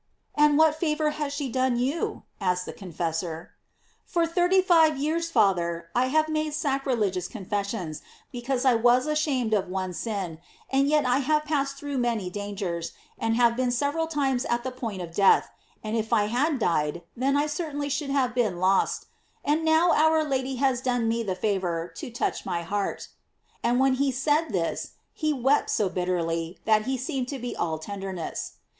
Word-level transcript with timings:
"And 0.33 0.57
what 0.57 0.73
favor 0.73 1.11
has 1.11 1.31
she 1.31 1.47
done 1.47 1.77
you 1.77 2.23
?"asked 2.39 2.65
the 2.65 2.73
confessor. 2.73 3.51
"For 4.03 4.25
thirty 4.25 4.59
five 4.59 4.97
years, 4.97 5.29
Father, 5.29 5.89
I 5.95 6.07
have 6.07 6.27
made 6.27 6.55
sacrilegious 6.55 7.27
confes 7.27 7.65
sions, 7.69 8.01
because 8.31 8.65
I 8.65 8.73
was 8.73 9.05
ashamed 9.05 9.53
of 9.53 9.67
one 9.69 9.93
sin, 9.93 10.39
and 10.71 10.87
yet 10.87 11.05
I 11.05 11.19
have 11.19 11.45
passed 11.45 11.77
through 11.77 11.99
many 11.99 12.31
dangers, 12.31 12.93
and 13.19 13.35
have 13.35 13.55
been 13.55 13.69
several 13.69 14.07
times 14.07 14.43
at 14.45 14.63
the 14.63 14.71
point 14.71 15.03
of 15.03 15.13
death, 15.13 15.51
and 15.83 15.95
if 15.95 16.11
I 16.11 16.23
had 16.25 16.57
died 16.57 17.03
then 17.15 17.37
I 17.37 17.45
certainly 17.45 17.87
should 17.87 18.09
have 18.09 18.33
been 18.33 18.57
lost; 18.59 19.05
and 19.45 19.63
now 19.63 19.91
our 19.91 20.23
Lady 20.23 20.55
has 20.55 20.81
done 20.81 21.07
me 21.07 21.21
the 21.21 21.35
favor 21.35 21.87
to 21.97 22.09
touch 22.09 22.43
my 22.43 22.63
heart;" 22.63 23.09
and 23.63 23.79
when 23.79 23.93
he 23.93 24.11
said 24.11 24.47
this 24.49 24.93
he 25.13 25.31
wept 25.31 25.69
so 25.69 25.89
bitterly, 25.89 26.57
that 26.65 26.85
he 26.85 26.97
seemed 26.97 27.27
to 27.27 27.37
be 27.37 27.55
all 27.55 27.77
tender 27.77 28.11
ness. 28.11 28.53